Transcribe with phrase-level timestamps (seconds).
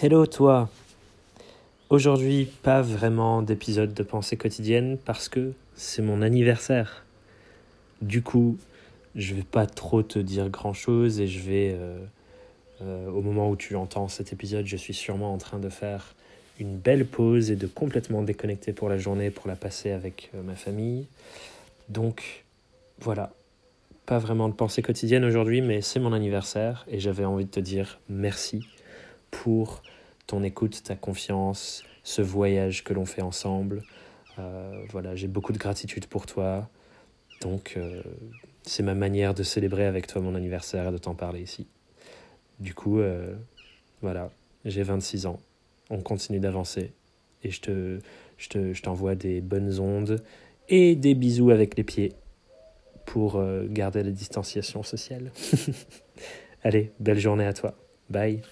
[0.00, 0.68] Hello toi
[1.90, 7.04] Aujourd'hui, pas vraiment d'épisode de pensée quotidienne parce que c'est mon anniversaire.
[8.00, 8.58] Du coup,
[9.16, 11.98] je vais pas trop te dire grand chose et je vais, euh,
[12.80, 16.14] euh, au moment où tu entends cet épisode, je suis sûrement en train de faire
[16.60, 20.44] une belle pause et de complètement déconnecter pour la journée pour la passer avec euh,
[20.44, 21.08] ma famille.
[21.88, 22.44] Donc
[23.00, 23.32] voilà,
[24.06, 27.58] pas vraiment de pensée quotidienne aujourd'hui, mais c'est mon anniversaire et j'avais envie de te
[27.58, 28.64] dire merci
[29.30, 29.82] pour
[30.26, 33.84] ton écoute, ta confiance, ce voyage que l'on fait ensemble.
[34.38, 36.68] Euh, voilà, j'ai beaucoup de gratitude pour toi.
[37.40, 38.02] Donc, euh,
[38.62, 41.66] c'est ma manière de célébrer avec toi mon anniversaire et de t'en parler ici.
[42.60, 43.34] Du coup, euh,
[44.02, 44.30] voilà,
[44.64, 45.40] j'ai 26 ans.
[45.90, 46.92] On continue d'avancer.
[47.42, 47.98] Et je, te,
[48.36, 50.22] je, te, je t'envoie des bonnes ondes
[50.68, 52.12] et des bisous avec les pieds
[53.06, 55.32] pour garder la distanciation sociale.
[56.62, 57.74] Allez, belle journée à toi.
[58.10, 58.42] Bye.